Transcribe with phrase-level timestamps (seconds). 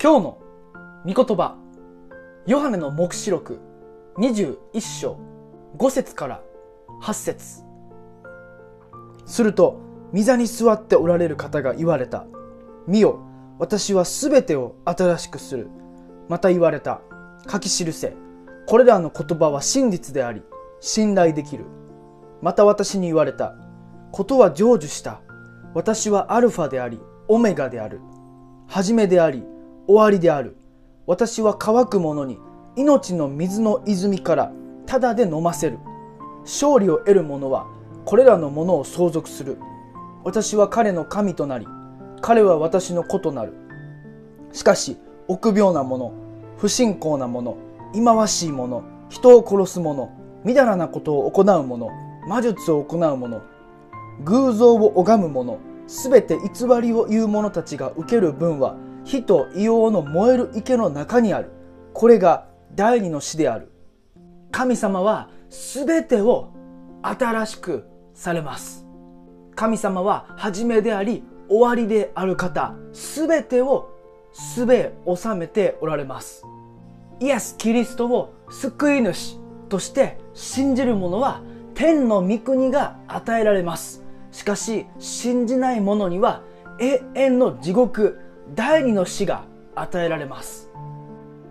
[0.00, 0.38] 今日の
[1.04, 1.56] 御言葉
[2.46, 3.58] ヨハネの黙示録
[4.16, 5.18] 21章
[5.76, 6.40] 5節から
[7.02, 7.64] 8節。
[9.26, 9.80] すると
[10.14, 12.26] 御座に座っておられる方が言われた。
[12.86, 13.18] 見よ
[13.58, 15.68] 私はすべてを新しくする。
[16.28, 17.00] また言われた。
[17.50, 18.14] 書き記せ
[18.68, 20.44] これらの言葉は真実であり
[20.78, 21.64] 信頼できる。
[22.40, 23.56] また私に言われた。
[24.12, 25.22] ことは成就した。
[25.74, 28.00] 私はアルファでありオメガである。
[28.68, 29.42] 初めであり
[29.88, 30.54] 終わりである。
[31.06, 32.38] 私は乾く者に
[32.76, 34.52] 命の水の泉から
[34.84, 35.78] ただで飲ませる。
[36.42, 37.66] 勝利を得る者は
[38.04, 39.56] これらのものを相続する。
[40.24, 41.66] 私は彼の神となり
[42.20, 43.54] 彼は私の子となる。
[44.52, 46.12] しかし臆病な者
[46.58, 47.56] 不信仰な者
[47.94, 50.10] 忌まわしい者人を殺す者
[50.44, 51.88] みだらなことを行う者
[52.28, 53.42] 魔術を行う者
[54.24, 58.76] 偶像を拝む者すべて偽りを言う者たちが受ける分は
[59.08, 61.50] 火と硫黄の燃える池の中にある。
[61.94, 63.72] これが第二の死である。
[64.50, 66.52] 神様は全てを
[67.02, 68.86] 新しくされます。
[69.56, 72.74] 神様は初めであり終わりである方。
[72.92, 73.88] 全てを
[74.34, 76.44] すべ収めておられます。
[77.18, 79.38] イエス・キリストを救い主
[79.70, 81.40] として信じる者は
[81.72, 84.04] 天の御国が与えられます。
[84.32, 86.42] しかし信じない者には
[86.78, 88.27] 永遠の地獄。
[88.54, 90.70] 第二の死が与えられます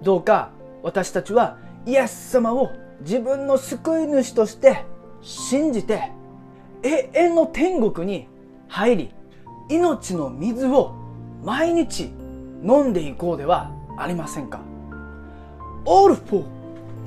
[0.03, 0.51] どうか
[0.83, 4.85] 私たちはイエス様を自分の救い主として
[5.21, 6.11] 信じて
[6.83, 8.27] 永遠の天国に
[8.67, 9.13] 入り
[9.69, 10.93] 命の水を
[11.43, 12.11] 毎日
[12.63, 14.61] 飲んでいこうではありませんか
[15.85, 16.43] All for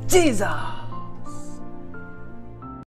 [0.07, 0.80] Jesus!